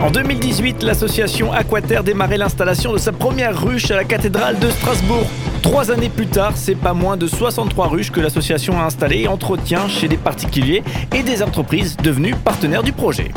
En 0.00 0.10
2018, 0.10 0.82
l'association 0.82 1.52
Aquater 1.52 2.02
démarrait 2.04 2.38
l'installation 2.38 2.92
de 2.92 2.98
sa 2.98 3.12
première 3.12 3.60
ruche 3.60 3.90
à 3.90 3.96
la 3.96 4.04
cathédrale 4.04 4.58
de 4.58 4.70
Strasbourg. 4.70 5.26
Trois 5.62 5.90
années 5.90 6.08
plus 6.08 6.28
tard, 6.28 6.52
c'est 6.56 6.76
pas 6.76 6.94
moins 6.94 7.16
de 7.16 7.26
63 7.26 7.88
ruches 7.88 8.12
que 8.12 8.20
l'association 8.20 8.80
a 8.80 8.84
installées 8.84 9.22
et 9.22 9.28
entretient 9.28 9.88
chez 9.88 10.08
des 10.08 10.16
particuliers 10.16 10.82
et 11.14 11.22
des 11.22 11.42
entreprises 11.42 11.96
devenues 11.96 12.34
partenaires 12.36 12.82
du 12.82 12.92
projet. 12.92 13.32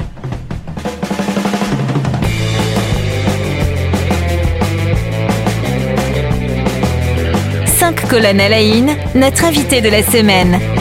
La 8.11 8.61
une, 8.61 8.91
notre 9.15 9.45
invité 9.45 9.79
de 9.79 9.87
la 9.87 10.03
semaine. 10.03 10.80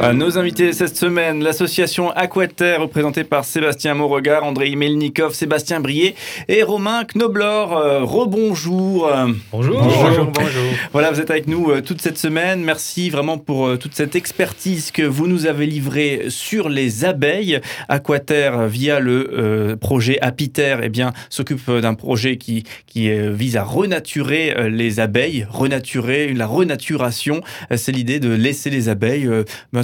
Euh, 0.00 0.14
nos 0.14 0.38
invités 0.38 0.72
cette 0.72 0.96
semaine, 0.96 1.44
l'association 1.44 2.10
Aquater, 2.12 2.80
représentée 2.80 3.22
par 3.22 3.44
Sébastien 3.44 3.92
Mauregard, 3.92 4.44
André 4.44 4.74
Melnikov, 4.74 5.34
Sébastien 5.34 5.80
Brier 5.80 6.14
et 6.48 6.62
Romain 6.62 7.04
Knoblor. 7.04 7.76
Euh, 7.76 8.02
rebonjour. 8.02 9.10
Bonjour. 9.52 9.82
Bonjour. 9.82 10.24
Bonjour. 10.32 10.64
Voilà, 10.94 11.10
vous 11.10 11.20
êtes 11.20 11.30
avec 11.30 11.48
nous 11.48 11.70
euh, 11.70 11.82
toute 11.82 12.00
cette 12.00 12.16
semaine. 12.16 12.62
Merci 12.64 13.10
vraiment 13.10 13.36
pour 13.36 13.76
toute 13.78 13.94
cette 13.94 14.16
expertise 14.16 14.90
que 14.90 15.02
vous 15.02 15.26
nous 15.26 15.44
avez 15.44 15.66
livrée 15.66 16.26
sur 16.28 16.70
les 16.70 17.04
abeilles. 17.04 17.60
Aquater, 17.90 18.68
via 18.68 19.00
le 19.00 19.76
projet 19.78 20.18
Apiter, 20.22 20.78
eh 20.82 20.88
bien, 20.88 21.12
s'occupe 21.28 21.70
d'un 21.70 21.94
projet 21.94 22.38
qui, 22.38 22.64
qui 22.86 23.10
vise 23.10 23.58
à 23.58 23.64
renaturer 23.64 24.70
les 24.70 24.98
abeilles, 24.98 25.46
renaturer 25.50 26.32
la 26.32 26.46
renaturation. 26.46 27.42
C'est 27.76 27.92
l'idée 27.92 28.18
de 28.18 28.30
laisser 28.30 28.70
les 28.70 28.88
abeilles 28.88 29.28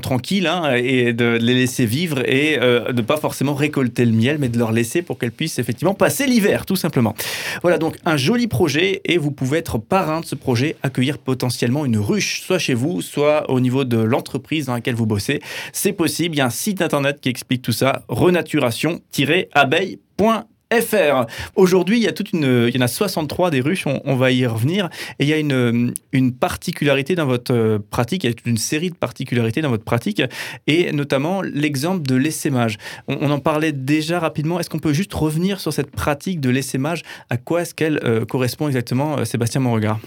tranquille 0.06 0.46
hein, 0.46 0.76
et 0.76 1.12
de 1.12 1.36
les 1.40 1.54
laisser 1.54 1.84
vivre 1.84 2.20
et 2.20 2.60
euh, 2.60 2.92
de 2.92 3.02
pas 3.02 3.16
forcément 3.16 3.54
récolter 3.54 4.04
le 4.04 4.12
miel, 4.12 4.36
mais 4.38 4.48
de 4.48 4.56
leur 4.56 4.70
laisser 4.70 5.02
pour 5.02 5.18
qu'elles 5.18 5.32
puissent 5.32 5.58
effectivement 5.58 5.94
passer 5.94 6.28
l'hiver, 6.28 6.64
tout 6.64 6.76
simplement. 6.76 7.16
Voilà 7.62 7.78
donc 7.78 7.96
un 8.04 8.16
joli 8.16 8.46
projet 8.46 9.00
et 9.04 9.18
vous 9.18 9.32
pouvez 9.32 9.58
être 9.58 9.78
parrain 9.78 10.20
de 10.20 10.24
ce 10.24 10.36
projet, 10.36 10.76
accueillir 10.84 11.18
potentiellement 11.18 11.84
une 11.84 11.98
ruche, 11.98 12.42
soit 12.42 12.60
chez 12.60 12.74
vous, 12.74 13.02
soit 13.02 13.50
au 13.50 13.58
niveau 13.58 13.82
de 13.82 13.98
l'entreprise 13.98 14.66
dans 14.66 14.74
laquelle 14.74 14.94
vous 14.94 15.06
bossez. 15.06 15.40
C'est 15.72 15.92
possible, 15.92 16.36
il 16.36 16.38
y 16.38 16.40
a 16.40 16.46
un 16.46 16.50
site 16.50 16.82
internet 16.82 17.18
qui 17.20 17.28
explique 17.28 17.62
tout 17.62 17.72
ça, 17.72 18.04
renaturation-abeille.fr. 18.06 20.44
FR. 20.72 21.26
Aujourd'hui, 21.54 21.98
il 21.98 22.02
y 22.02 22.08
a 22.08 22.12
toute 22.12 22.32
une, 22.32 22.66
il 22.68 22.74
y 22.74 22.78
en 22.78 22.84
a 22.84 22.88
63 22.88 23.50
des 23.50 23.60
ruches, 23.60 23.86
on, 23.86 24.16
va 24.16 24.32
y 24.32 24.44
revenir. 24.46 24.88
Et 25.18 25.24
il 25.24 25.28
y 25.28 25.32
a 25.32 25.38
une, 25.38 25.94
une 26.12 26.32
particularité 26.32 27.14
dans 27.14 27.26
votre 27.26 27.54
euh, 27.54 27.78
pratique, 27.90 28.24
il 28.24 28.30
y 28.30 28.32
a 28.32 28.36
une 28.46 28.56
série 28.56 28.90
de 28.90 28.96
particularités 28.96 29.62
dans 29.62 29.68
votre 29.68 29.84
pratique, 29.84 30.22
et 30.66 30.90
notamment 30.92 31.42
l'exemple 31.42 32.02
de 32.02 32.16
l'essaimage. 32.16 32.78
On, 33.06 33.30
en 33.30 33.38
parlait 33.38 33.72
déjà 33.72 34.18
rapidement. 34.18 34.58
Est-ce 34.58 34.70
qu'on 34.70 34.78
peut 34.78 34.92
juste 34.92 35.14
revenir 35.14 35.60
sur 35.60 35.72
cette 35.72 35.90
pratique 35.90 36.40
de 36.40 36.50
l'essaimage? 36.50 37.02
À 37.30 37.36
quoi 37.36 37.62
est-ce 37.62 37.74
qu'elle 37.74 38.00
euh, 38.04 38.24
correspond 38.24 38.66
exactement, 38.66 39.18
euh, 39.18 39.24
Sébastien 39.24 39.60
Monregard? 39.60 40.00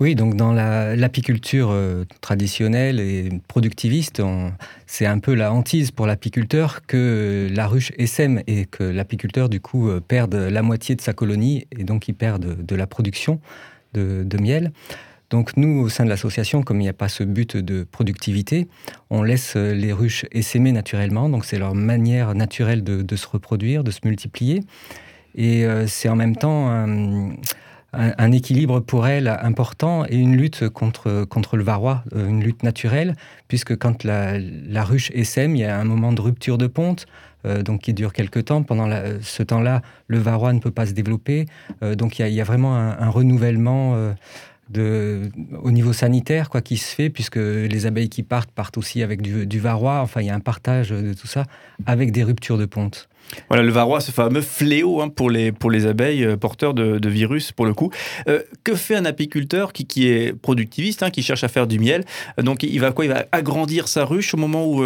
Oui, 0.00 0.14
donc 0.14 0.34
dans 0.34 0.54
l'apiculture 0.54 1.68
euh, 1.72 2.06
traditionnelle 2.22 3.00
et 3.00 3.28
productiviste, 3.48 4.22
c'est 4.86 5.04
un 5.04 5.18
peu 5.18 5.34
la 5.34 5.52
hantise 5.52 5.90
pour 5.90 6.06
l'apiculteur 6.06 6.86
que 6.86 7.48
la 7.52 7.66
ruche 7.66 7.92
essaime 7.98 8.42
et 8.46 8.64
que 8.64 8.82
l'apiculteur, 8.82 9.50
du 9.50 9.60
coup, 9.60 9.90
euh, 9.90 10.00
perde 10.00 10.34
la 10.34 10.62
moitié 10.62 10.94
de 10.94 11.02
sa 11.02 11.12
colonie 11.12 11.66
et 11.78 11.84
donc 11.84 12.08
il 12.08 12.14
perd 12.14 12.64
de, 12.64 12.74
la 12.74 12.86
production 12.86 13.42
de, 13.92 14.24
miel. 14.40 14.72
Donc 15.28 15.58
nous, 15.58 15.80
au 15.80 15.90
sein 15.90 16.04
de 16.04 16.08
l'association, 16.08 16.62
comme 16.62 16.80
il 16.80 16.84
n'y 16.84 16.88
a 16.88 16.94
pas 16.94 17.10
ce 17.10 17.22
but 17.22 17.58
de 17.58 17.84
productivité, 17.84 18.68
on 19.10 19.22
laisse 19.22 19.54
les 19.54 19.92
ruches 19.92 20.24
essaimer 20.32 20.72
naturellement. 20.72 21.28
Donc 21.28 21.44
c'est 21.44 21.58
leur 21.58 21.74
manière 21.74 22.34
naturelle 22.34 22.82
de, 22.82 23.16
se 23.16 23.26
reproduire, 23.26 23.84
de 23.84 23.90
se 23.90 24.00
multiplier. 24.04 24.62
Et 25.34 25.66
euh, 25.66 25.86
c'est 25.86 26.08
en 26.08 26.16
même 26.16 26.36
temps 26.36 26.88
un, 27.92 28.32
équilibre 28.32 28.80
pour 28.80 29.06
elle 29.06 29.28
important 29.28 30.04
et 30.08 30.16
une 30.16 30.36
lutte 30.36 30.68
contre, 30.68 31.24
contre 31.24 31.56
le 31.56 31.64
varroa, 31.64 32.04
euh, 32.14 32.28
une 32.28 32.42
lutte 32.42 32.62
naturelle, 32.62 33.16
puisque 33.48 33.76
quand 33.76 34.04
la, 34.04 34.38
ruche 34.84 35.10
essaime, 35.12 35.56
il 35.56 35.60
y 35.60 35.64
a 35.64 35.78
un 35.78 35.84
moment 35.84 36.12
de 36.12 36.20
rupture 36.20 36.56
de 36.56 36.66
ponte, 36.66 37.06
euh, 37.46 37.62
donc 37.62 37.82
qui 37.82 37.94
dure 37.94 38.12
quelques 38.12 38.44
temps. 38.44 38.62
Pendant 38.62 38.88
ce 39.20 39.42
temps-là, 39.42 39.82
le 40.06 40.18
varroa 40.18 40.52
ne 40.52 40.60
peut 40.60 40.70
pas 40.70 40.86
se 40.86 40.92
développer. 40.92 41.46
Euh, 41.82 41.94
donc 41.94 42.18
il 42.18 42.28
y, 42.28 42.40
a, 42.40 42.44
vraiment 42.44 42.76
un, 42.76 43.10
renouvellement 43.10 43.96
de, 44.68 45.28
au 45.60 45.72
niveau 45.72 45.92
sanitaire 45.92 46.48
quoi, 46.48 46.60
qui 46.60 46.76
se 46.76 46.94
fait, 46.94 47.10
puisque 47.10 47.36
les 47.36 47.86
abeilles 47.86 48.08
qui 48.08 48.22
partent 48.22 48.52
partent 48.52 48.78
aussi 48.78 49.02
avec 49.02 49.20
du, 49.20 49.46
du 49.46 49.58
varroa. 49.58 50.00
Enfin, 50.02 50.20
il 50.20 50.28
y 50.28 50.30
a 50.30 50.34
un 50.34 50.40
partage 50.40 50.90
de 50.90 51.12
tout 51.12 51.26
ça 51.26 51.44
avec 51.86 52.12
des 52.12 52.22
ruptures 52.22 52.58
de 52.58 52.66
ponte. 52.66 53.08
Voilà, 53.48 53.62
le 53.62 53.70
varroa, 53.70 54.00
ce 54.00 54.10
fameux 54.10 54.40
fléau 54.40 55.00
hein, 55.00 55.08
pour, 55.08 55.30
les, 55.30 55.52
pour 55.52 55.70
les 55.70 55.86
abeilles 55.86 56.24
euh, 56.24 56.36
porteurs 56.36 56.74
de, 56.74 57.08
virus, 57.08 57.52
pour 57.52 57.66
le 57.66 57.74
coup. 57.74 57.90
Euh, 58.28 58.42
que 58.64 58.74
fait 58.74 58.96
un 58.96 59.04
apiculteur 59.04 59.72
qui, 59.72 59.86
qui 59.86 60.08
est 60.08 60.32
productiviste, 60.32 61.02
hein, 61.02 61.10
qui 61.10 61.22
cherche 61.22 61.44
à 61.44 61.48
faire 61.48 61.66
du 61.66 61.78
miel? 61.78 62.04
Euh, 62.38 62.42
Donc, 62.42 62.62
il 62.62 62.78
va 62.80 62.92
quoi? 62.92 63.04
Il 63.04 63.10
va 63.10 63.26
agrandir 63.32 63.88
sa 63.88 64.04
ruche 64.04 64.34
au 64.34 64.36
moment 64.36 64.66
où, 64.66 64.84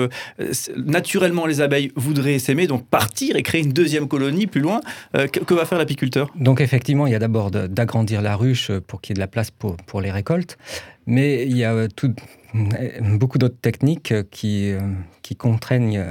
naturellement, 0.76 1.46
les 1.46 1.60
abeilles 1.60 1.92
voudraient 1.96 2.38
s'aimer, 2.38 2.66
donc 2.66 2.86
partir 2.86 3.36
et 3.36 3.42
créer 3.42 3.62
une 3.62 3.72
deuxième 3.72 4.08
colonie 4.08 4.46
plus 4.46 4.60
loin. 4.60 4.80
Que, 5.12 5.54
va 5.54 5.64
faire 5.64 5.78
l'apiculteur? 5.78 6.30
Donc, 6.36 6.60
effectivement, 6.60 7.06
il 7.06 7.12
y 7.12 7.16
a 7.16 7.18
d'abord 7.18 7.50
d'agrandir 7.50 8.22
la 8.22 8.36
ruche 8.36 8.70
pour 8.86 9.00
qu'il 9.00 9.12
y 9.12 9.14
ait 9.14 9.16
de 9.16 9.20
la 9.20 9.26
place 9.26 9.50
pour, 9.50 9.76
pour 9.76 10.00
les 10.00 10.10
récoltes. 10.10 10.58
Mais 11.06 11.44
il 11.46 11.56
y 11.56 11.64
a 11.64 11.86
beaucoup 13.00 13.38
d'autres 13.38 13.60
techniques 13.60 14.14
qui, 14.30 14.72
qui 15.22 15.36
contraignent 15.36 16.02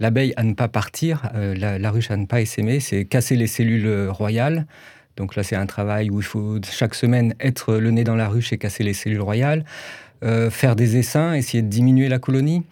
l'abeille 0.00 0.32
à 0.36 0.42
ne 0.42 0.54
pas 0.54 0.68
partir, 0.68 1.30
euh, 1.34 1.54
la, 1.54 1.90
ruche 1.90 2.10
à 2.10 2.16
ne 2.16 2.26
pas 2.26 2.40
essaimer, 2.40 2.80
c'est 2.80 3.04
casser 3.04 3.36
les 3.36 3.46
cellules 3.46 4.08
royales. 4.08 4.66
Donc 5.16 5.34
là, 5.34 5.42
c'est 5.42 5.56
un 5.56 5.66
travail 5.66 6.10
où 6.10 6.20
il 6.20 6.24
faut 6.24 6.58
chaque 6.70 6.94
semaine 6.94 7.34
être 7.40 7.76
le 7.76 7.90
nez 7.90 8.04
dans 8.04 8.16
la 8.16 8.28
ruche 8.28 8.52
et 8.52 8.58
casser 8.58 8.82
les 8.82 8.92
cellules 8.92 9.20
royales, 9.20 9.64
euh, 10.24 10.50
faire 10.50 10.76
des 10.76 10.96
essaims, 10.96 11.34
essayer 11.34 11.62
de 11.62 11.68
diminuer 11.68 12.08
la 12.08 12.18
colonie. 12.18 12.64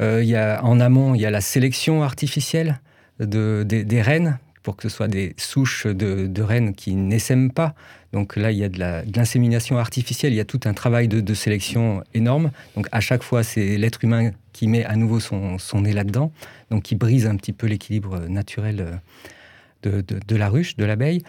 Euh, 0.00 0.22
y 0.24 0.34
a, 0.34 0.64
en 0.64 0.80
amont, 0.80 1.14
il 1.14 1.20
y 1.20 1.26
a 1.26 1.30
la 1.30 1.40
sélection 1.40 2.02
artificielle 2.02 2.80
de, 3.20 3.62
des 3.64 4.02
reines 4.02 4.38
pour 4.62 4.76
que 4.76 4.82
ce 4.84 4.88
soit 4.88 5.08
des 5.08 5.34
souches 5.36 5.86
de, 5.86 6.42
rennes 6.42 6.74
qui 6.74 6.94
n'essaiment 6.94 7.50
pas. 7.50 7.74
Donc 8.12 8.36
là, 8.36 8.52
il 8.52 8.58
y 8.58 8.64
a 8.64 8.68
de 8.68 8.78
l'insémination 9.16 9.78
artificielle, 9.78 10.32
il 10.32 10.36
y 10.36 10.40
a 10.40 10.44
tout 10.44 10.60
un 10.64 10.74
travail 10.74 11.08
de, 11.08 11.34
sélection 11.34 12.02
énorme. 12.14 12.50
Donc 12.76 12.86
à 12.92 13.00
chaque 13.00 13.22
fois, 13.22 13.42
c'est 13.42 13.76
l'être 13.76 14.04
humain 14.04 14.30
qui 14.52 14.68
met 14.68 14.84
à 14.84 14.96
nouveau 14.96 15.20
son, 15.20 15.58
nez 15.80 15.92
là-dedans, 15.92 16.32
donc 16.70 16.82
qui 16.82 16.94
brise 16.94 17.26
un 17.26 17.36
petit 17.36 17.52
peu 17.52 17.66
l'équilibre 17.66 18.20
naturel 18.28 19.00
de, 19.82 20.00
de, 20.00 20.36
la 20.36 20.48
ruche, 20.48 20.76
de 20.76 20.84
l'abeille. 20.84 21.22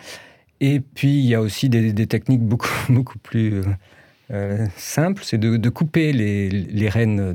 Et 0.60 0.80
puis, 0.80 1.20
il 1.20 1.26
y 1.26 1.36
a 1.36 1.42
aussi 1.42 1.70
des, 1.70 2.08
techniques 2.08 2.44
beaucoup, 2.44 2.70
beaucoup 2.90 3.18
plus 3.20 3.62
euh, 4.32 4.68
simples, 4.78 5.24
c'est 5.26 5.40
de, 5.40 5.70
couper 5.70 6.14
les, 6.14 6.50
les 6.50 6.90
euh, 6.96 7.34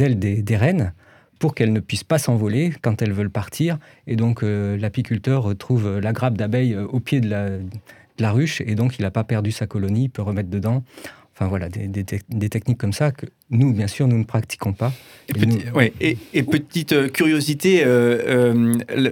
ailes 0.00 0.18
des 0.18 0.56
rennes 0.56 0.92
pour 1.38 1.54
qu'elles 1.54 1.72
ne 1.72 1.80
puissent 1.80 2.04
pas 2.04 2.18
s'envoler 2.18 2.72
quand 2.82 3.02
elles 3.02 3.12
veulent 3.12 3.30
partir. 3.30 3.78
Et 4.06 4.16
donc 4.16 4.42
euh, 4.42 4.76
l'apiculteur 4.76 5.56
trouve 5.56 5.98
la 5.98 6.12
grappe 6.12 6.36
d'abeilles 6.36 6.74
euh, 6.74 6.86
au 6.86 7.00
pied 7.00 7.20
de 7.20 7.28
la, 8.18 8.32
ruche 8.32 8.60
et 8.60 8.74
donc 8.74 8.98
il 8.98 9.02
n'a 9.02 9.10
pas 9.10 9.24
perdu 9.24 9.52
sa 9.52 9.66
colonie, 9.66 10.04
il 10.04 10.08
peut 10.08 10.22
remettre 10.22 10.50
dedans. 10.50 10.84
Enfin 11.36 11.48
voilà, 11.48 11.68
des, 11.68 12.04
techniques 12.48 12.78
comme 12.78 12.92
ça 12.92 13.10
que 13.10 13.26
nous, 13.50 13.72
bien 13.72 13.88
sûr, 13.88 14.06
nous 14.06 14.16
ne 14.16 14.22
pratiquons 14.22 14.72
pas. 14.72 14.92
Et, 16.00 16.42
petite 16.44 16.92
euh, 16.92 17.08
curiosité, 17.08 17.84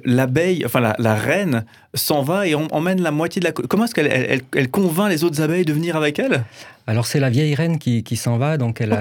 l'abeille, 0.04 0.64
enfin 0.64 0.94
la, 0.96 1.14
reine 1.16 1.64
s'en 1.94 2.22
va 2.22 2.46
et 2.46 2.54
emmène 2.54 3.02
la 3.02 3.10
moitié 3.10 3.40
de 3.40 3.46
la... 3.46 3.52
Comment 3.52 3.86
est-ce 3.86 3.94
qu'elle 3.96 4.40
elle, 4.52 4.70
convainc 4.70 5.10
les 5.10 5.24
autres 5.24 5.40
abeilles 5.42 5.64
de 5.64 5.72
venir 5.72 5.96
avec 5.96 6.20
elle? 6.20 6.44
Alors 6.86 7.06
c'est 7.06 7.18
la 7.18 7.28
vieille 7.28 7.56
reine 7.56 7.78
qui, 7.78 8.16
s'en 8.16 8.38
va, 8.38 8.56
donc 8.56 8.80
elle 8.80 8.92
a 8.92 9.00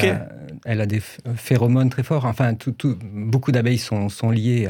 elle 0.66 0.82
a 0.82 0.86
des 0.86 1.02
phéromones 1.36 1.90
très 1.90 2.04
forts. 2.04 2.26
Enfin, 2.26 2.54
beaucoup 3.14 3.52
d'abeilles 3.52 3.78
sont, 3.78 4.32
liées 4.32 4.68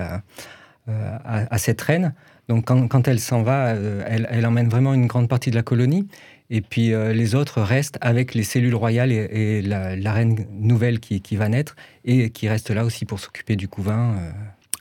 euh, 0.90 1.18
à, 1.24 1.58
cette 1.58 1.82
reine. 1.82 2.14
Donc, 2.48 2.66
quand, 2.66 3.08
elle 3.08 3.20
s'en 3.20 3.44
va, 3.44 3.68
euh, 3.68 4.04
elle, 4.08 4.46
emmène 4.46 4.68
vraiment 4.68 4.94
une 4.94 5.08
grande 5.08 5.30
partie 5.30 5.52
de 5.52 5.56
la 5.56 5.64
colonie. 5.64 6.08
Et 6.50 6.62
puis, 6.62 6.94
euh, 6.94 7.14
les 7.14 7.36
autres 7.36 7.62
restent 7.62 7.98
avec 8.02 8.34
les 8.34 8.44
cellules 8.44 8.76
royales 8.76 9.12
et, 9.12 9.62
la, 9.62 10.14
reine 10.14 10.46
nouvelle 10.52 11.00
qui, 11.00 11.36
va 11.36 11.50
naître 11.50 11.76
et 12.04 12.30
qui 12.30 12.50
reste 12.50 12.72
là 12.72 12.84
aussi 12.84 13.06
pour 13.06 13.20
s'occuper 13.20 13.56
du 13.56 13.68
couvain. 13.68 14.16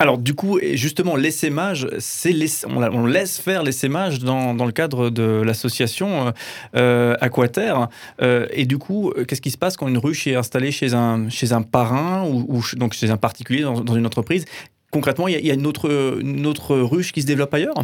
Alors 0.00 0.17
du 0.17 0.32
coup, 0.32 0.58
justement, 0.73 1.14
l'essaimage, 1.14 1.87
c'est 1.99 2.35
on, 2.67 3.05
laisse 3.05 3.38
faire 3.38 3.62
l'essaimage 3.62 4.20
dans, 4.20 4.55
dans 4.55 4.64
le 4.64 4.73
cadre 4.73 5.11
de 5.11 5.43
l'association 5.43 6.29
euh, 6.29 6.32
euh 6.75 7.17
Aquater. 7.20 7.75
Euh, 8.23 8.47
et 8.50 8.64
du 8.64 8.79
coup, 8.79 9.12
qu'est-ce 9.29 9.43
qui 9.43 9.50
se 9.50 9.58
passe 9.58 9.76
quand 9.76 9.88
une 9.88 9.99
ruche 9.99 10.26
est 10.26 10.37
installée 10.37 10.73
chez 10.73 10.94
un, 10.94 11.29
chez 11.29 11.52
un 11.52 11.61
parrain 11.61 12.26
ou, 12.26 12.62
donc 12.76 12.94
chez 12.94 13.11
un 13.11 13.19
particulier 13.19 13.61
dans, 13.61 13.94
une 13.94 14.06
entreprise? 14.06 14.47
Concrètement, 14.91 15.29
il 15.29 15.44
y, 15.44 15.50
a, 15.50 15.55
une, 15.55 15.67
autre, 15.67 16.19
une 16.23 16.46
autre 16.46 16.79
ruche 16.79 17.12
qui 17.12 17.20
se 17.20 17.26
développe 17.26 17.53
ailleurs? 17.53 17.75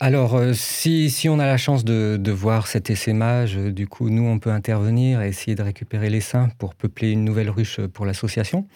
Alors, 0.00 0.34
euh, 0.34 0.54
si, 0.54 1.08
si, 1.08 1.28
on 1.28 1.38
a 1.38 1.46
la 1.46 1.56
chance 1.56 1.84
de, 1.84 2.16
de 2.20 2.32
voir 2.32 2.66
cet 2.66 2.90
essaimage, 2.90 3.54
du 3.54 3.86
coup, 3.86 4.10
nous, 4.10 4.26
on 4.26 4.40
peut 4.40 4.50
intervenir 4.50 5.22
et 5.22 5.28
essayer 5.28 5.54
de 5.54 5.62
récupérer 5.62 6.10
les 6.10 6.20
seins 6.20 6.48
pour 6.58 6.74
peupler 6.74 7.12
une 7.12 7.24
nouvelle 7.24 7.48
ruche 7.48 7.80
pour 7.80 8.06
l'association. 8.06 8.66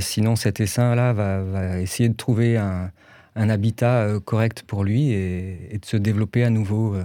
Sinon, 0.00 0.36
cet 0.36 0.60
essaim-là 0.60 1.12
va, 1.12 1.80
essayer 1.80 2.08
de 2.08 2.16
trouver 2.16 2.56
un, 2.56 2.90
habitat 3.36 4.08
correct 4.24 4.62
pour 4.66 4.84
lui 4.84 5.10
et, 5.10 5.74
et, 5.74 5.78
de 5.78 5.84
se 5.84 5.96
développer 5.96 6.44
à 6.44 6.50
nouveau 6.50 6.96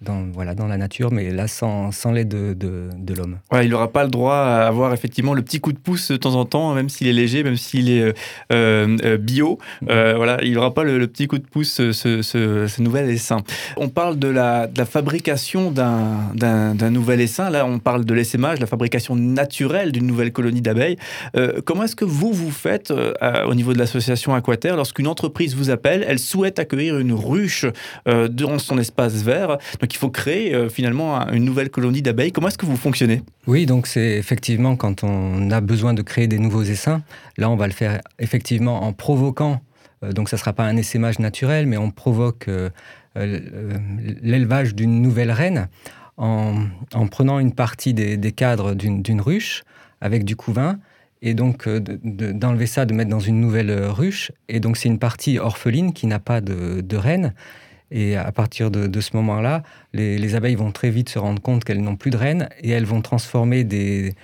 dans, 0.00 0.26
voilà, 0.32 0.54
dans 0.54 0.66
la 0.66 0.76
nature, 0.76 1.10
mais 1.12 1.30
là 1.30 1.48
sans, 1.48 1.90
sans 1.90 2.12
l'aide 2.12 2.28
de, 2.28 2.54
de, 2.54 3.14
l'homme. 3.14 3.38
il 3.60 3.68
n'aura 3.68 3.90
pas 3.90 4.04
le 4.04 4.10
droit 4.10 4.36
à 4.36 4.66
avoir 4.66 4.92
effectivement 4.92 5.34
le 5.34 5.42
petit 5.42 5.60
coup 5.60 5.72
de 5.72 5.78
pouce 5.78 6.12
de 6.12 6.16
temps 6.16 6.36
en 6.36 6.44
temps, 6.44 6.72
même 6.74 6.88
s'il 6.88 7.08
est 7.08 7.12
léger, 7.12 7.42
même 7.42 7.56
s'il 7.56 7.90
est 7.90 8.14
euh, 8.52 8.96
euh, 9.04 9.16
bio. 9.16 9.58
Euh, 9.88 10.14
voilà, 10.16 10.38
il 10.44 10.52
n'aura 10.52 10.72
pas 10.72 10.84
le, 10.84 11.04
petit 11.08 11.26
coup 11.26 11.38
de 11.38 11.46
pouce, 11.46 11.72
ce, 11.72 11.92
ce, 11.92 12.22
ce, 12.22 12.82
nouvel 12.82 13.10
essaim. 13.10 13.38
On 13.76 13.88
parle 13.88 14.18
de 14.18 14.28
la, 14.28 14.68
de 14.68 14.78
la 14.78 14.84
fabrication 14.84 15.72
d'un 15.72 16.90
nouvel 16.90 17.20
essaim. 17.20 17.50
Là, 17.50 17.66
on 17.66 17.80
parle 17.80 18.04
de 18.04 18.14
l'essaimage, 18.14 18.60
la 18.60 18.66
fabrication 18.66 19.16
naturelle 19.16 19.90
d'une 19.90 20.06
nouvelle 20.06 20.32
colonie 20.32 20.60
d'abeilles. 20.60 20.96
comment 21.64 21.84
est-ce 21.84 21.96
que 21.96 22.04
vous, 22.04 22.32
vous 22.32 22.50
faites 22.52 22.92
au 22.92 23.54
niveau 23.54 23.72
de 23.72 23.78
l'association 23.78 24.34
Aquaterre 24.34 24.76
lorsqu'une 24.76 25.08
entreprise 25.08 25.56
vous 25.56 25.70
appelle, 25.70 26.04
elle 26.06 26.20
souhaite 26.20 26.58
accueillir 26.60 26.98
une 26.98 27.12
ruche 27.12 27.66
dans 28.06 28.58
son 28.58 28.78
espace 28.78 29.14
vert? 29.22 29.58
Donc 29.80 29.87
il 29.94 29.98
faut 29.98 30.10
créer 30.10 30.54
euh, 30.54 30.68
finalement 30.68 31.26
une 31.28 31.44
nouvelle 31.44 31.70
colonie 31.70 32.02
d'abeilles. 32.02 32.32
Comment 32.32 32.48
est-ce 32.48 32.58
que 32.58 32.66
vous 32.66 32.76
fonctionnez? 32.76 33.22
Oui, 33.46 33.66
donc 33.66 33.86
c'est 33.86 34.16
effectivement 34.16 34.76
quand 34.76 35.04
on 35.04 35.50
a 35.50 35.60
besoin 35.60 35.94
de 35.94 36.02
créer 36.02 36.26
des 36.26 36.38
nouveaux 36.38 36.62
essaims, 36.62 37.02
là 37.36 37.50
on 37.50 37.56
va 37.56 37.66
le 37.66 37.72
faire 37.72 38.00
effectivement 38.18 38.82
en 38.82 38.92
provoquant, 38.92 39.60
euh, 40.04 40.12
donc 40.12 40.28
ça 40.28 40.36
ne 40.36 40.40
sera 40.40 40.52
pas 40.52 40.64
un 40.64 40.76
essaimage 40.76 41.18
naturel, 41.18 41.66
mais 41.66 41.76
on 41.76 41.90
provoque 41.90 42.46
euh, 42.48 42.70
l'élevage 43.14 44.74
d'une 44.74 45.02
nouvelle 45.02 45.32
reine 45.32 45.68
en, 46.16 46.66
prenant 47.10 47.38
une 47.38 47.52
partie 47.52 47.94
des, 47.94 48.32
cadres 48.32 48.74
d'une 48.74 49.20
ruche 49.20 49.62
avec 50.00 50.24
du 50.24 50.36
couvain 50.36 50.78
et 51.22 51.34
donc 51.34 51.68
d'enlever 51.68 52.66
ça, 52.66 52.86
de 52.86 52.94
mettre 52.94 53.10
dans 53.10 53.20
une 53.20 53.40
nouvelle 53.40 53.72
ruche. 53.86 54.30
Et 54.48 54.60
donc 54.60 54.76
c'est 54.76 54.88
une 54.88 55.00
partie 55.00 55.38
orpheline 55.38 55.92
qui 55.92 56.06
n'a 56.06 56.20
pas 56.20 56.40
de 56.40 56.96
reine. 56.96 57.34
Et 57.90 58.16
à 58.16 58.30
partir 58.32 58.70
de, 58.70 59.00
ce 59.00 59.16
moment-là, 59.16 59.62
les, 59.94 60.34
abeilles 60.34 60.56
vont 60.56 60.72
très 60.72 60.90
vite 60.90 61.08
se 61.08 61.18
rendre 61.18 61.40
compte 61.40 61.64
qu'elles 61.64 61.82
n'ont 61.82 61.96
plus 61.96 62.10
de 62.10 62.16
reines 62.16 62.48
et 62.60 62.70
elles 62.70 62.84
vont 62.84 63.00
transformer 63.00 63.64
des, 63.64 64.14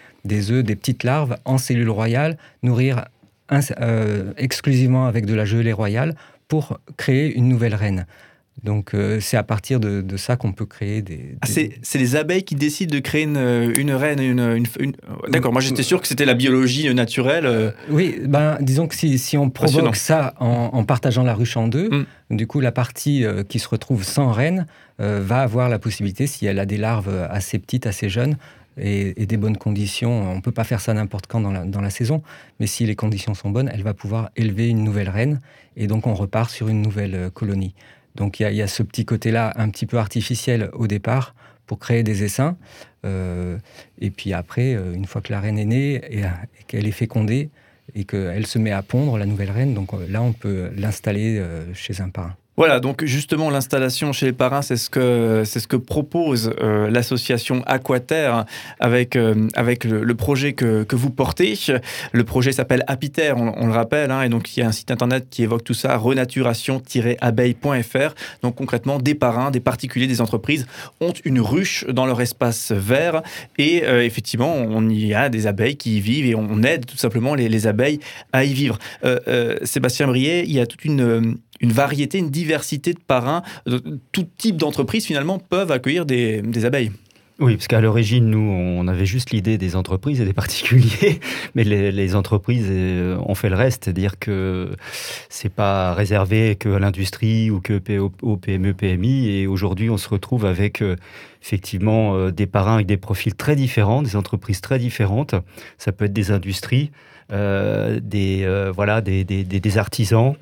œufs, 0.51 0.63
des 0.63 0.77
petites 0.77 1.03
larves 1.03 1.37
en 1.45 1.57
cellules 1.57 1.91
royales, 1.91 2.37
nourrir 2.63 3.07
euh, 3.53 4.33
exclusivement 4.37 5.07
avec 5.07 5.27
de 5.27 5.35
la 5.35 5.45
gelée 5.45 5.73
royale 5.73 6.15
pour 6.49 6.79
créer 6.97 7.35
une 7.35 7.49
nouvelle 7.49 7.75
reine. 7.75 8.07
Donc 8.63 8.95
euh, 8.95 9.19
c'est 9.21 9.37
à 9.37 9.43
partir 9.43 9.81
de, 9.81 10.17
ça 10.17 10.37
qu'on 10.37 10.53
peut 10.53 10.65
créer 10.65 11.03
des... 11.03 11.37
Ah, 11.43 11.47
c'est 11.47 11.99
les 11.99 12.17
abeilles 12.17 12.45
qui 12.45 12.55
décident 12.55 12.95
de 12.95 13.01
créer 13.01 13.25
une, 13.25 13.37
reine 13.93 14.21
une, 14.21 14.95
D'accord, 15.29 15.53
moi 15.53 15.61
j'étais 15.61 15.83
sûr 15.83 16.01
que 16.01 16.07
c'était 16.07 16.25
la 16.25 16.35
biologie 16.35 16.93
naturelle. 16.95 17.47
Euh. 17.47 17.73
Oui, 17.91 18.17
ben, 18.25 18.57
disons 18.61 18.87
que 18.87 18.95
si, 18.95 19.19
si 19.19 19.37
on 19.37 19.51
provoque 19.51 19.97
ça 19.97 20.35
en, 20.39 20.85
partageant 20.85 21.25
la 21.25 21.35
ruche 21.35 21.57
en 21.57 21.69
deux, 21.69 21.89
mm. 21.91 22.37
du 22.37 22.47
coup 22.47 22.61
la 22.61 22.73
partie 22.73 23.25
euh, 23.25 23.43
qui 23.43 23.59
se 23.59 23.69
retrouve 23.69 24.05
sans 24.05 24.31
reine 24.31 24.67
va 24.99 25.41
avoir 25.41 25.69
la 25.69 25.81
possibilité, 25.81 26.29
si 26.29 26.47
elle 26.47 26.61
a 26.61 26.67
des 26.67 26.77
larves 26.77 27.13
assez 27.29 27.59
petites, 27.59 27.85
assez 27.85 28.09
jeunes, 28.09 28.37
et, 28.79 29.27
des 29.27 29.37
bonnes 29.37 29.57
conditions, 29.57 30.31
on 30.31 30.37
ne 30.37 30.41
peut 30.41 30.53
pas 30.53 30.63
faire 30.63 30.81
ça 30.81 30.95
n'importe 30.95 31.27
quand 31.27 31.41
dans 31.41 31.51
la, 31.51 31.65
dans 31.65 31.81
la 31.81 31.91
saison, 31.91 32.23
mais 32.61 32.69
si 32.69 32.87
les 32.87 32.95
conditions 32.95 33.35
sont 33.35 33.51
bonnes, 33.51 33.69
elle 33.75 33.83
va 33.83 33.93
pouvoir 33.93 34.31
élever 34.37 34.69
une 34.69 34.85
nouvelle 34.85 35.09
reine, 35.09 35.41
et 35.77 35.89
donc 35.89 36.07
on 36.07 36.15
repart 36.15 36.49
sur 36.49 36.69
une 36.69 36.81
nouvelle 36.81 37.31
colonie. 37.35 37.75
Donc 38.15 38.41
il 38.41 38.53
y, 38.53 38.63
a 38.63 38.67
ce 38.69 38.83
petit 38.83 39.05
côté-là 39.05 39.53
un 39.57 39.69
petit 39.71 39.87
peu 39.87 39.99
artificiel 39.99 40.71
au 40.73 40.87
départ 40.87 41.35
pour 41.67 41.79
créer 41.79 42.03
des 42.03 42.23
essaims. 42.23 42.57
Euh, 43.05 43.59
et 44.01 44.11
puis 44.11 44.33
après, 44.33 44.75
euh, 44.75 44.95
une 44.95 45.05
fois 45.05 45.21
que 45.21 45.33
la 45.33 45.41
reine 45.41 45.59
est 45.59 45.65
née 45.65 46.01
et, 46.11 46.23
qu'elle 46.67 46.87
est 46.87 46.93
fécondée 46.93 47.51
et 47.95 48.05
qu'elle 48.05 48.47
se 48.47 48.59
met 48.59 48.73
à 48.73 48.83
pondre, 48.83 49.19
la 49.19 49.27
nouvelle 49.27 49.51
reine, 49.51 49.75
donc 49.75 49.93
euh, 49.93 50.07
là 50.09 50.23
on 50.23 50.33
peut 50.33 50.71
l'installer 50.77 51.43
chez 51.75 52.01
un 52.01 52.09
parrain. 52.09 52.37
Voilà, 52.57 52.79
donc 52.79 53.05
justement 53.05 53.51
l'installation 53.51 54.13
chez 54.13 54.27
les 54.27 54.33
parrains, 54.33 54.63
c'est 54.63 54.77
ce 54.77 54.89
que 54.89 55.43
c'est 55.45 55.59
ce 55.59 55.67
que 55.67 55.75
propose 55.75 56.55
euh, 56.61 56.89
l'association 56.89 57.65
Aquaterre 57.67 58.45
avec 58.79 59.17
euh, 59.17 59.49
avec 59.55 59.83
le, 59.83 60.15
projet 60.15 60.53
que, 60.53 60.85
que, 60.85 60.95
vous 60.95 61.11
portez. 61.11 61.59
Le 62.13 62.23
projet 62.23 62.53
s'appelle 62.53 62.85
Apiter, 62.87 63.33
on, 63.37 63.67
le 63.67 63.73
rappelle, 63.73 64.13
hein, 64.13 64.23
et 64.23 64.29
donc 64.29 64.57
il 64.57 64.61
y 64.61 64.63
a 64.63 64.69
un 64.69 64.73
site 64.73 64.93
internet 64.93 65.27
qui 65.29 65.43
évoque 65.43 65.65
tout 65.65 65.75
ça, 65.75 65.97
renaturation-abeille.fr. 65.97 68.15
Donc 68.43 68.55
concrètement, 68.55 69.01
des 69.01 69.17
parrains, 69.17 69.51
des 69.51 69.59
particuliers, 69.59 70.07
des 70.07 70.21
entreprises 70.21 70.69
ont 71.01 71.13
une 71.25 71.41
ruche 71.41 71.85
dans 71.89 72.07
leur 72.07 72.21
espace 72.21 72.71
vert 72.71 73.23
et 73.59 73.83
euh, 73.83 74.05
effectivement, 74.05 74.55
on 74.55 74.89
y 74.89 75.13
a 75.13 75.29
des 75.29 75.49
abeilles 75.49 75.77
qui 75.77 75.97
y 75.97 76.01
vivent 76.01 76.27
et 76.27 76.37
on 76.37 76.63
aide 76.63 76.87
tout 76.87 76.99
simplement 76.99 77.35
les, 77.35 77.49
les 77.49 77.67
abeilles 77.67 77.99
à 78.33 78.45
y 78.45 78.55
vivre. 78.55 78.79
Sébastien 79.65 80.07
Brier, 80.07 80.45
il 80.45 80.53
y 80.53 80.61
a 80.61 80.67
toute 80.67 80.85
une 80.85 81.37
une 81.61 81.73
variété, 81.73 82.19
une 82.19 82.31
diversité 82.31 82.44
de 82.47 82.99
parrains. 83.07 83.43
Tout 84.13 84.27
type 84.37 84.57
d'entreprises, 84.57 85.07
finalement, 85.07 85.39
peuvent 85.39 85.73
accueillir 85.73 86.07
des, 86.07 86.65
abeilles. 86.65 86.91
Oui, 87.41 87.57
parce 87.57 87.67
qu'à 87.67 87.81
l'origine, 87.81 88.31
nous, 88.31 88.39
on 88.39 88.87
avait 88.87 89.07
juste 89.07 89.31
l'idée 89.31 89.59
des 89.59 89.75
entreprises 89.75 90.21
et 90.21 90.25
des 90.25 90.33
particuliers, 90.45 91.19
mais 91.57 91.65
les, 91.65 92.15
entreprises 92.15 92.69
euh, 92.71 93.17
ont 93.27 93.35
fait 93.35 93.49
le 93.49 93.57
reste, 93.57 93.85
c'est-à-dire 93.85 94.21
que 94.21 94.77
c'est 95.29 95.53
pas 95.53 95.95
réservé 95.95 96.55
que 96.55 96.69
à 96.69 96.79
l'industrie 96.79 97.51
ou 97.51 97.61
que 97.61 97.81
au 98.23 98.37
PME, 98.37 98.73
PMI, 98.75 99.31
et 99.31 99.47
aujourd'hui, 99.49 99.91
on 99.91 99.97
se 99.97 100.09
retrouve 100.09 100.47
avec 100.47 100.81
euh, 100.81 100.95
effectivement 101.43 102.15
euh, 102.15 102.31
des 102.31 102.47
parrains 102.47 102.75
avec 102.75 102.87
des 102.87 102.97
profils 102.97 103.35
très 103.35 103.57
différents, 103.57 104.03
des 104.03 104.15
entreprises 104.15 104.61
très 104.61 104.79
différentes. 104.79 105.35
Ça 105.77 105.91
peut 105.91 106.05
être 106.05 106.13
des 106.13 106.31
industries, 106.31 106.93
des 107.31 108.71
voilà, 108.75 109.01
des, 109.01 109.25
des 109.25 109.79
artisans, 109.79 110.35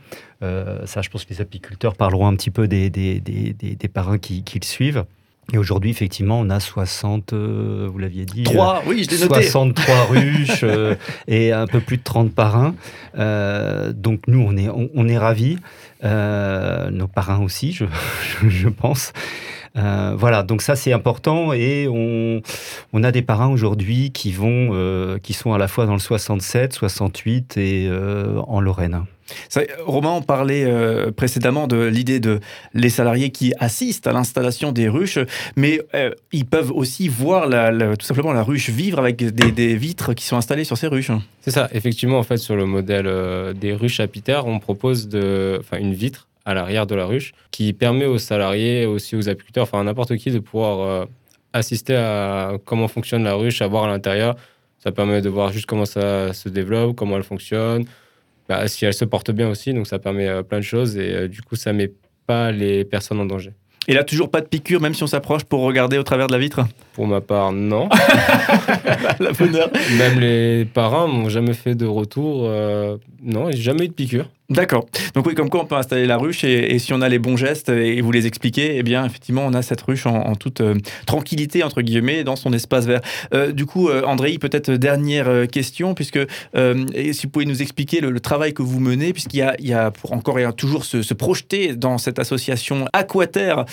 euh, 0.42 0.86
ça, 0.86 1.02
je 1.02 1.08
pense 1.08 1.24
que 1.24 1.32
les 1.32 1.40
apiculteurs 1.40 1.94
parleront 1.94 2.26
un 2.26 2.34
petit 2.34 2.50
peu 2.50 2.66
des, 2.66 2.90
des, 2.90 3.20
des, 3.20 3.52
des 3.52 3.88
parrains 3.88 4.18
qui, 4.18 4.42
qui, 4.42 4.58
le 4.58 4.64
suivent. 4.64 5.04
Et 5.52 5.58
aujourd'hui, 5.58 5.90
effectivement, 5.90 6.40
on 6.40 6.50
a 6.50 6.60
60, 6.60 7.32
euh, 7.32 7.88
vous 7.90 7.98
l'aviez 7.98 8.24
dit, 8.24 8.44
3, 8.44 8.76
euh, 8.76 8.80
oui, 8.86 9.06
je 9.08 9.16
63 9.16 10.04
ruches 10.10 10.64
et 11.28 11.52
un 11.52 11.66
peu 11.66 11.80
plus 11.80 11.96
de 11.96 12.02
30 12.02 12.32
parrains. 12.32 12.74
donc 13.14 14.22
nous, 14.26 14.40
on 14.40 14.56
est, 14.56 14.68
on, 14.68 15.08
est 15.08 15.18
ravis. 15.18 15.58
nos 16.02 17.08
parrains 17.08 17.42
aussi, 17.42 17.72
je, 17.72 17.84
je 18.48 18.68
pense. 18.68 19.12
Voilà, 19.74 20.42
donc 20.42 20.62
ça 20.62 20.76
c'est 20.76 20.92
important 20.92 21.52
et 21.52 21.88
on, 21.88 22.42
on, 22.92 23.04
a 23.04 23.12
des 23.12 23.22
parrains 23.22 23.50
aujourd'hui 23.50 24.12
qui 24.12 24.32
vont, 24.32 25.18
qui 25.22 25.32
sont 25.32 25.52
à 25.52 25.58
la 25.58 25.68
fois 25.68 25.86
dans 25.86 25.94
le 25.94 25.98
67, 25.98 26.72
68 26.72 27.56
et 27.56 27.90
en 28.46 28.60
Lorraine. 28.60 29.04
Romain, 29.84 30.10
on 30.10 30.22
parlait 30.22 30.64
euh, 30.64 31.10
précédemment 31.10 31.66
de 31.66 31.84
l'idée 31.84 32.20
de 32.20 32.40
les 32.74 32.88
salariés 32.88 33.30
qui 33.30 33.52
assistent 33.58 34.06
à 34.06 34.12
l'installation 34.12 34.72
des 34.72 34.88
ruches, 34.88 35.18
mais 35.56 35.80
euh, 35.94 36.10
ils 36.32 36.46
peuvent 36.46 36.70
aussi 36.72 37.08
voir 37.08 37.48
tout 37.98 38.06
simplement 38.06 38.32
la 38.32 38.42
ruche 38.42 38.70
vivre 38.70 38.98
avec 38.98 39.16
des, 39.16 39.76
vitres 39.76 40.14
qui 40.14 40.24
sont 40.24 40.36
installées 40.36 40.64
sur 40.64 40.76
ces 40.76 40.86
ruches. 40.86 41.10
C'est 41.40 41.50
ça, 41.50 41.68
effectivement, 41.72 42.18
en 42.18 42.22
fait, 42.22 42.36
sur 42.36 42.56
le 42.56 42.66
modèle 42.66 43.06
euh, 43.06 43.52
des 43.52 43.72
ruches 43.72 44.00
apitaires, 44.00 44.46
on 44.46 44.58
propose 44.58 45.08
de, 45.08 45.60
une 45.78 45.94
vitre 45.94 46.28
à 46.44 46.54
l'arrière 46.54 46.86
de 46.86 46.94
la 46.94 47.04
ruche 47.04 47.32
qui 47.50 47.72
permet 47.72 48.06
aux 48.06 48.18
salariés, 48.18 48.86
aussi 48.86 49.16
aux 49.16 49.28
apiculteurs, 49.28 49.64
enfin 49.64 49.80
à 49.80 49.84
n'importe 49.84 50.16
qui 50.16 50.30
de 50.30 50.38
pouvoir 50.38 51.06
assister 51.52 51.94
à 51.94 52.54
comment 52.64 52.88
fonctionne 52.88 53.24
la 53.24 53.34
ruche, 53.34 53.62
à 53.62 53.66
voir 53.66 53.84
à 53.84 53.88
l'intérieur. 53.88 54.36
Ça 54.78 54.90
permet 54.90 55.20
de 55.20 55.28
voir 55.28 55.52
juste 55.52 55.66
comment 55.66 55.84
ça 55.84 56.32
se 56.32 56.48
développe, 56.48 56.96
comment 56.96 57.16
elle 57.16 57.22
fonctionne, 57.22 57.84
bah, 58.48 58.66
si 58.68 58.84
elle 58.84 58.94
se 58.94 59.04
porte 59.04 59.30
bien 59.30 59.48
aussi, 59.48 59.72
donc 59.72 59.86
ça 59.86 59.98
permet 59.98 60.28
euh, 60.28 60.42
plein 60.42 60.58
de 60.58 60.64
choses 60.64 60.96
et 60.96 61.14
euh, 61.14 61.28
du 61.28 61.42
coup 61.42 61.56
ça 61.56 61.72
met 61.72 61.92
pas 62.26 62.50
les 62.50 62.84
personnes 62.84 63.20
en 63.20 63.24
danger. 63.24 63.52
Et 63.88 63.94
là, 63.94 64.04
toujours 64.04 64.30
pas 64.30 64.40
de 64.40 64.46
piqûre, 64.46 64.80
même 64.80 64.94
si 64.94 65.02
on 65.02 65.08
s'approche 65.08 65.42
pour 65.42 65.62
regarder 65.62 65.98
au 65.98 66.04
travers 66.04 66.28
de 66.28 66.32
la 66.32 66.38
vitre? 66.38 66.60
Pour 66.92 67.08
ma 67.08 67.20
part, 67.20 67.50
non. 67.50 67.88
la 69.20 69.32
bonheur. 69.32 69.70
Même 69.98 70.20
les 70.20 70.64
parrains 70.66 71.08
m'ont 71.08 71.28
jamais 71.28 71.52
fait 71.52 71.74
de 71.74 71.86
retour. 71.86 72.44
Euh, 72.44 72.96
non, 73.20 73.50
j'ai 73.50 73.60
jamais 73.60 73.86
eu 73.86 73.88
de 73.88 73.92
piqûre. 73.92 74.30
D'accord. 74.52 74.86
Donc 75.14 75.26
oui, 75.26 75.34
comme 75.34 75.48
quoi 75.48 75.62
on 75.62 75.66
peut 75.66 75.76
installer 75.76 76.06
la 76.06 76.18
ruche 76.18 76.44
et, 76.44 76.78
si 76.78 76.92
on 76.92 77.00
a 77.00 77.08
les 77.08 77.18
bons 77.18 77.36
gestes 77.36 77.70
et 77.70 78.00
vous 78.00 78.12
les 78.12 78.26
expliquez, 78.26 78.76
eh 78.76 78.82
bien 78.82 79.04
effectivement 79.04 79.44
on 79.46 79.54
a 79.54 79.62
cette 79.62 79.80
ruche 79.80 80.06
en, 80.06 80.34
toute 80.34 80.60
euh, 80.60 80.74
tranquillité 81.06 81.62
entre 81.62 81.80
guillemets 81.80 82.22
dans 82.22 82.36
son 82.36 82.52
espace 82.52 82.86
vert. 82.86 83.00
Euh, 83.32 83.52
du 83.52 83.66
coup, 83.66 83.88
euh, 83.88 84.02
André, 84.04 84.36
peut-être 84.38 84.70
dernière 84.72 85.48
question 85.48 85.94
puisque 85.94 86.18
si 86.54 87.22
vous 87.22 87.28
pouvez 87.30 87.46
nous 87.46 87.62
expliquer 87.62 88.00
le, 88.00 88.20
travail 88.20 88.52
que 88.54 88.62
vous 88.62 88.78
menez 88.78 89.12
puisqu'il 89.12 89.38
y 89.38 89.72
a, 89.72 89.90
pour 89.90 90.12
encore 90.12 90.38
et 90.38 90.52
toujours 90.52 90.84
se, 90.84 91.14
projeter 91.14 91.74
dans 91.74 91.98
cette 91.98 92.18
association 92.18 92.86
Aquaterre 92.92 93.64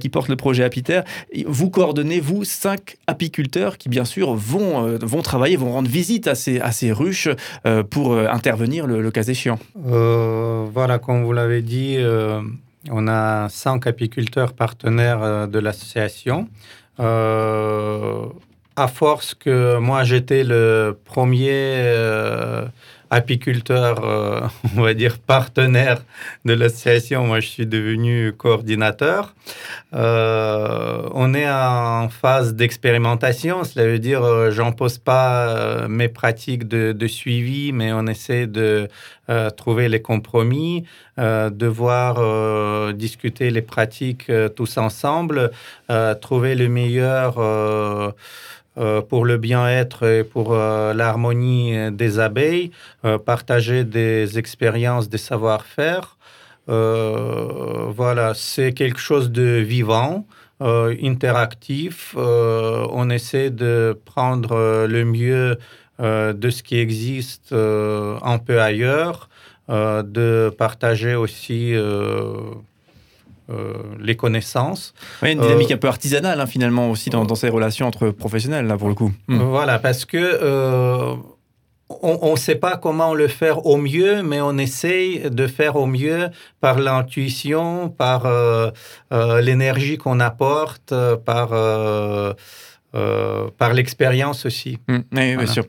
qui 0.00 0.08
porte 0.08 0.28
le 0.28 0.36
projet 0.36 0.64
Apiter. 0.64 1.00
Vous 1.46 1.70
coordonnez 1.70 2.20
vous 2.20 2.44
cinq 2.44 2.96
apiculteurs 3.06 3.78
qui 3.78 3.88
bien 3.88 4.04
sûr 4.04 4.34
vont 4.34 4.98
vont 5.02 5.22
travailler, 5.22 5.56
vont 5.56 5.72
rendre 5.72 5.88
visite 5.88 6.28
à 6.28 6.34
ces 6.34 6.60
à 6.60 6.72
ces 6.72 6.92
ruches 6.92 7.28
pour 7.90 8.16
intervenir 8.16 8.86
le 8.86 9.10
cas 9.10 9.22
échéant. 9.22 9.58
Euh, 10.18 10.66
voilà, 10.72 10.98
comme 10.98 11.24
vous 11.24 11.32
l'avez 11.32 11.62
dit, 11.62 11.96
euh, 11.98 12.40
on 12.90 13.08
a 13.08 13.48
cinq 13.48 13.86
apiculteurs 13.86 14.52
partenaires 14.52 15.22
euh, 15.22 15.46
de 15.46 15.58
l'association. 15.58 16.48
à 18.84 18.88
force 18.88 19.34
que 19.34 19.78
moi 19.78 20.04
j'étais 20.04 20.44
le 20.44 20.96
premier 21.04 21.60
apiculteur, 23.10 24.04
euh, 24.04 24.40
on 24.76 24.82
va 24.82 24.94
dire 24.94 25.18
partenaire 25.18 26.02
de 26.44 26.52
l'association. 26.52 27.26
Moi, 27.26 27.40
je 27.40 27.48
suis 27.48 27.66
devenu 27.66 28.32
coordinateur. 28.32 29.34
Euh, 29.94 31.08
on 31.14 31.34
est 31.34 31.50
en 31.50 32.08
phase 32.08 32.54
d'expérimentation. 32.54 33.64
Cela 33.64 33.86
veut 33.86 33.98
dire, 33.98 34.22
euh, 34.22 34.50
j'en 34.50 34.72
pose 34.72 34.98
pas 34.98 35.88
mes 35.88 36.08
pratiques 36.08 36.68
de, 36.68 37.06
suivi, 37.06 37.72
mais 37.72 37.92
on 37.92 38.06
essaie 38.06 38.46
de 38.46 38.88
trouver 39.56 39.88
les 39.88 40.00
compromis, 40.00 40.84
de 41.16 41.66
voir, 41.66 42.92
discuter 42.94 43.50
les 43.50 43.62
pratiques 43.62 44.30
tous 44.56 44.78
ensemble, 44.78 45.50
trouver 46.20 46.54
le 46.54 46.68
meilleur 46.68 47.38
euh, 47.38 48.12
pour 49.08 49.24
le 49.24 49.38
bien-être 49.38 50.06
et 50.06 50.24
pour 50.24 50.52
euh, 50.52 50.94
l'harmonie 50.94 51.90
des 51.92 52.18
abeilles, 52.18 52.70
euh, 53.04 53.18
partager 53.18 53.84
des 53.84 54.38
expériences, 54.38 55.08
des 55.08 55.18
savoir-faire. 55.18 56.16
voilà, 56.66 58.34
c'est 58.34 58.72
quelque 58.72 59.00
chose 59.00 59.30
de 59.30 59.62
vivant, 59.74 60.26
interactif. 60.60 62.14
on 62.16 63.10
essaie 63.10 63.50
de 63.50 63.98
prendre 64.04 64.86
le 64.86 65.04
mieux 65.04 65.58
de 66.00 66.50
ce 66.50 66.62
qui 66.62 66.78
existe 66.78 67.52
un 67.52 68.38
peu 68.38 68.60
ailleurs, 68.60 69.28
de 69.68 70.54
partager 70.56 71.14
aussi 71.14 71.74
euh, 71.74 72.32
les 73.98 74.16
connaissances. 74.16 74.94
Oui, 75.22 75.32
une 75.32 75.40
dynamique 75.40 75.70
euh, 75.70 75.74
un 75.74 75.78
peu 75.78 75.88
artisanale 75.88 76.40
hein, 76.40 76.46
finalement 76.46 76.90
aussi 76.90 77.10
dans, 77.10 77.34
ces 77.34 77.48
relations 77.48 77.86
entre 77.86 78.10
professionnels 78.10 78.66
là 78.66 78.76
pour 78.76 78.88
le 78.88 78.94
coup. 78.94 79.12
Hmm. 79.28 79.38
Voilà, 79.38 79.78
parce 79.78 80.04
que 80.04 80.18
euh, 80.18 81.14
on 82.02 82.32
ne 82.32 82.36
sait 82.36 82.56
pas 82.56 82.76
comment 82.76 83.14
le 83.14 83.28
faire 83.28 83.64
au 83.64 83.78
mieux, 83.78 84.22
mais 84.22 84.42
on 84.42 84.58
essaye 84.58 85.30
de 85.30 85.46
faire 85.46 85.76
au 85.76 85.86
mieux 85.86 86.28
par 86.60 86.78
l'intuition, 86.78 87.88
par 87.88 88.30
l'énergie 89.10 89.96
qu'on 89.96 90.20
apporte, 90.20 90.92
par 91.24 91.54
euh, 92.94 93.50
par 93.58 93.74
l'expérience 93.74 94.46
aussi. 94.46 94.78
Mmh, 94.88 94.96
oui, 95.12 95.36
bien 95.36 95.46
sûr. 95.46 95.66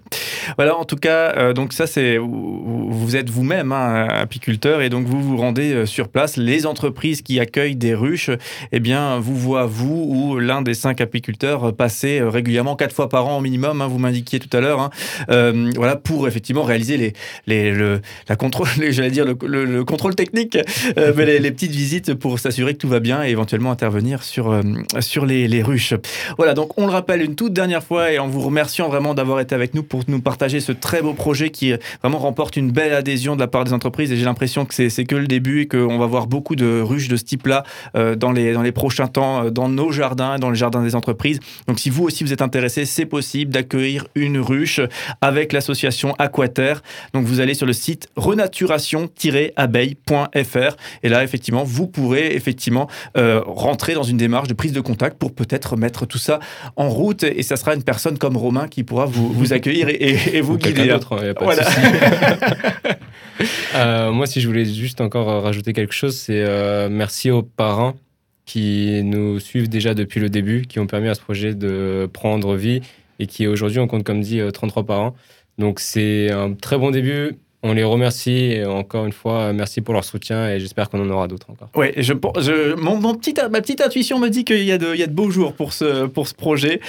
Voilà, 0.58 0.78
en 0.78 0.86
tout 0.86 0.96
cas, 0.96 1.34
euh, 1.38 1.54
donc 1.54 1.74
ça, 1.74 1.88
c'est 1.88 2.18
vous, 2.18 3.16
êtes 3.16 3.30
vous-même 3.30 3.72
hein, 3.72 4.08
apiculteur 4.10 4.82
et 4.82 4.90
donc 4.90 5.06
vous 5.08 5.22
vous 5.22 5.38
rendez 5.38 5.74
euh, 5.74 5.86
sur 5.86 6.10
place. 6.10 6.38
Les 6.38 6.66
entreprises 6.66 7.22
qui 7.22 7.40
accueillent 7.40 7.76
des 7.76 7.94
ruches, 7.94 8.32
eh 8.72 8.80
bien, 8.80 9.20
vous 9.20 9.36
voient 9.36 9.66
vous 9.66 10.06
ou 10.10 10.40
l'un 10.40 10.62
des 10.62 10.74
cinq 10.74 11.02
apiculteurs 11.02 11.74
passer 11.76 12.22
régulièrement 12.22 12.76
quatre 12.76 12.94
fois 12.94 13.10
par 13.10 13.28
an 13.28 13.38
au 13.38 13.42
minimum. 13.42 13.82
Hein, 13.82 13.88
vous 13.88 14.00
m'indiquiez 14.00 14.40
tout 14.40 14.56
à 14.56 14.62
l'heure. 14.62 14.80
Hein, 14.80 14.90
voilà, 15.76 15.96
pour 15.96 16.28
effectivement 16.28 16.64
réaliser 16.64 16.98
les, 16.98 17.14
les 17.48 17.72
le, 17.72 18.02
la 18.28 18.36
contrôle, 18.36 18.68
j'allais 18.90 19.12
dire 19.12 19.26
le, 19.26 19.84
contrôle 19.84 20.16
technique, 20.16 20.58
mais 20.96 21.40
les, 21.40 21.52
petites 21.52 21.72
visites 21.72 22.14
pour 22.14 22.40
s'assurer 22.40 22.74
que 22.74 22.80
tout 22.80 22.88
va 22.88 23.00
bien 23.00 23.24
et 23.24 23.30
éventuellement 23.30 23.72
intervenir 23.72 24.24
sur 24.24 24.62
sur 25.00 25.26
les, 25.26 25.48
les 25.48 25.64
ruches. 25.64 25.94
Voilà, 26.38 26.54
donc 26.54 26.78
on 26.78 26.86
le 26.86 26.92
rappelle 26.92 27.22
une 27.22 27.36
toute 27.36 27.54
dernière 27.54 27.84
fois 27.84 28.12
et 28.12 28.20
en 28.20 28.28
vous 28.28 28.42
remerciant 28.42 28.88
vraiment 28.88 29.14
d'avoir 29.14 29.40
été 29.40 29.56
avec 29.56 29.74
nous 29.74 29.84
pour 29.84 30.04
nous 30.08 30.22
partager 30.30 30.60
ce 30.60 30.72
très 30.72 31.02
beau 31.02 31.16
projet 31.16 31.50
qui 31.50 31.74
vraiment 32.04 32.20
remporte 32.20 32.56
une 32.56 32.72
belle 32.72 32.94
adhésion 32.94 33.36
de 33.36 33.40
la 33.40 33.48
part 33.48 33.64
des 33.64 33.74
entreprises. 33.74 34.12
Et 34.12 34.16
j'ai 34.16 34.26
l'impression 34.26 34.64
que 34.64 34.76
c'est 34.76 35.06
que 35.06 35.16
le 35.16 35.26
début 35.26 35.62
et 35.62 35.68
qu'on 35.68 35.98
va 35.98 36.06
voir 36.06 36.28
beaucoup 36.28 36.56
de 36.56 36.82
ruches 36.82 37.08
de 37.08 37.18
ce 37.18 37.24
type-là 37.24 37.64
euh, 37.96 38.16
dans, 38.16 38.32
les, 38.32 38.54
dans 38.54 38.62
les 38.62 38.72
prochains 38.72 39.08
temps, 39.08 39.46
euh, 39.46 39.50
dans 39.50 39.70
nos 39.70 39.92
jardins, 39.92 40.38
dans 40.38 40.52
les 40.52 40.56
jardins 40.56 40.84
des 40.84 40.94
entreprises. 40.94 41.40
Donc 41.68 41.80
si 41.80 41.90
vous 41.90 42.04
aussi 42.04 42.24
vous 42.24 42.32
êtes 42.32 42.44
intéressé, 42.44 42.86
c'est 42.86 43.08
possible 43.08 43.52
d'accueillir 43.52 44.06
une 44.14 44.38
ruche 44.38 44.82
avec 45.20 45.52
l'association 45.52 46.14
Aquaterre. 46.20 46.84
Donc 47.16 47.26
vous 47.26 47.40
allez 47.40 47.56
sur 47.56 47.66
le 47.66 47.74
site 47.74 48.08
renaturation-abeille.fr 48.16 50.76
et 51.02 51.10
là 51.10 51.24
effectivement 51.24 51.64
vous 51.64 51.88
pourrez 51.88 52.36
effectivement 52.36 52.88
euh, 53.18 53.42
rentrer 53.48 53.96
dans 53.96 54.04
une 54.04 54.18
démarche 54.18 54.48
de 54.48 54.54
prise 54.54 54.74
de 54.74 54.82
contact 54.82 55.18
pour 55.18 55.34
peut-être 55.34 55.76
mettre 55.76 56.06
tout 56.06 56.20
ça 56.20 56.38
en 56.76 56.90
route 56.90 57.24
et 57.24 57.42
ça 57.42 57.56
sera 57.56 57.74
une 57.74 57.82
personne 57.82 58.20
comme 58.20 58.38
Romain 58.38 58.68
qui 58.68 58.84
pourra 58.84 59.08
vous, 59.08 59.34
vous 59.34 59.54
accueillir 59.54 59.90
vous 60.42 60.58
guider. 60.58 60.92
Hein. 60.92 61.00
Euh, 63.76 64.12
moi, 64.12 64.28
si 64.28 64.42
je 64.42 64.48
voulais 64.48 64.66
juste 64.66 65.00
encore 65.00 65.30
euh, 65.30 65.40
rajouter 65.40 65.72
quelque 65.72 65.94
chose, 65.94 66.18
c'est 66.18 66.44
euh, 66.44 66.90
merci 66.90 67.32
aux 67.32 67.42
parents 67.42 67.96
qui 68.46 69.02
nous 69.04 69.40
suivent 69.40 69.70
déjà 69.70 69.94
depuis 69.94 70.20
le 70.20 70.30
début, 70.30 70.64
qui 70.64 70.80
ont 70.80 70.88
permis 70.88 71.08
à 71.08 71.16
ce 71.16 71.22
projet 71.22 71.54
de 71.56 72.10
prendre 72.12 72.56
vie 72.56 72.82
et 73.20 73.28
qui 73.28 73.48
aujourd'hui, 73.48 73.80
on 73.80 73.88
compte 73.88 74.04
comme 74.04 74.20
dit 74.20 74.42
33 74.54 74.86
parents. 74.86 75.16
Donc 75.58 75.80
c'est 75.80 76.32
un 76.32 76.54
très 76.54 76.78
bon 76.78 76.92
début 76.92 77.38
on 77.64 77.74
les 77.74 77.84
remercie 77.84 78.60
encore 78.66 79.06
une 79.06 79.12
fois, 79.12 79.52
merci 79.54 79.82
pour 79.82 79.94
leur 79.94 80.06
soutien 80.06 80.50
et 80.50 80.60
j'espère 80.60 80.90
qu'on 80.90 81.02
en 81.02 81.10
aura 81.10 81.28
d'autres 81.28 81.50
encore. 81.50 81.70
Oui, 81.76 81.88
je, 81.98 82.14
je, 82.14 82.76
mon, 82.76 83.16
petit, 83.16 83.34
ma 83.52 83.62
petite 83.62 83.82
intuition 83.82 84.20
me 84.20 84.30
dit 84.30 84.46
qu'il 84.46 84.64
y, 84.64 84.72
a 84.72 84.78
de, 84.78 84.94
il 84.94 85.00
y 85.00 85.04
a 85.04 85.08
de 85.08 85.14
beaux 85.14 85.30
jours 85.30 85.54
pour 85.54 85.74
ce, 85.74 86.06
pour 86.06 86.28
ce 86.28 86.34
projet. 86.34 86.80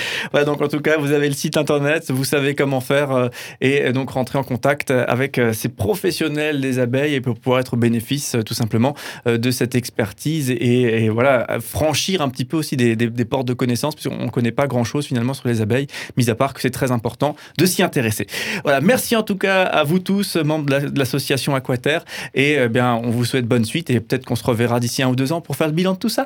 donc 0.47 0.63
en 0.63 0.69
tout 0.69 0.81
cas, 0.81 0.97
vous 0.99 1.13
avez 1.13 1.29
le 1.29 1.35
site 1.35 1.57
internet, 1.57 2.11
vous 2.11 2.25
savez 2.25 2.55
comment 2.55 2.81
faire 2.81 3.11
euh, 3.13 3.29
et 3.61 3.93
donc 3.93 4.11
rentrer 4.11 4.39
en 4.39 4.45
contact 4.45 4.91
avec 4.91 5.39
euh, 5.39 5.53
ces 5.53 5.69
professionnels 5.69 6.61
des 6.61 6.79
abeilles 6.79 7.15
et 7.15 7.21
pour 7.21 7.39
pouvoir 7.39 7.61
être 7.61 7.75
au 7.75 7.77
bénéfice 7.77 8.35
euh, 8.35 8.43
tout 8.43 8.55
simplement 8.55 8.95
de 9.27 9.51
cette 9.51 9.75
expertise 9.75 10.51
et, 10.51 11.09
voilà, 11.09 11.59
franchir 11.61 12.23
un 12.23 12.29
petit 12.29 12.45
peu 12.45 12.57
aussi 12.57 12.77
des, 12.77 12.97
des, 12.97 13.25
portes 13.25 13.47
de 13.47 13.55
connaissances 13.55 13.95
puisqu'on 13.95 14.25
ne 14.25 14.31
connaît 14.31 14.53
pas 14.53 14.67
grand-chose 14.67 15.07
finalement 15.07 15.35
sur 15.35 15.49
les 15.49 15.61
abeilles, 15.61 15.87
mis 16.17 16.31
à 16.31 16.35
part 16.35 16.55
que 16.55 16.61
c'est 16.61 16.71
très 16.71 16.93
important 16.93 17.37
de 17.59 17.67
s'y 17.67 17.83
intéresser. 17.83 18.27
Voilà, 18.65 18.81
merci 18.81 19.17
en 19.17 19.23
tout 19.23 19.37
cas 19.37 19.63
à 19.63 19.85
vous 19.85 19.99
tous, 19.99 20.37
membres 20.37 20.60
de 20.67 20.99
l'association 20.99 21.55
Aquaterre. 21.55 22.05
Et 22.35 22.59
eh 22.61 22.69
bien, 22.69 22.95
on 22.95 23.11
vous 23.11 23.25
souhaite 23.25 23.47
bonne 23.47 23.65
suite 23.65 23.91
et 23.91 24.01
peut-être 24.01 24.25
qu'on 24.25 24.37
se 24.37 24.45
reverra 24.45 24.81
d'ici 24.81 25.03
un 25.03 25.09
ou 25.09 25.17
deux 25.17 25.33
ans 25.33 25.41
pour 25.41 25.57
faire 25.57 25.69
le 25.69 25.73
bilan 25.73 25.95
de 25.95 25.99
tout 25.99 26.09
ça. 26.09 26.25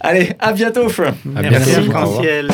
Allez, 0.00 0.30
à 0.38 0.52
bientôt. 0.52 0.86
À 1.36 1.42
Merci, 1.42 1.70
ciel 2.20 2.48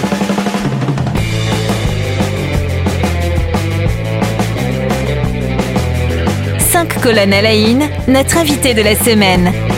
5 6.58 7.00
colonnes 7.02 7.32
à 7.32 7.42
la 7.42 7.50
notre 8.06 8.38
invité 8.38 8.74
de 8.74 8.82
la 8.82 8.94
semaine. 8.94 9.69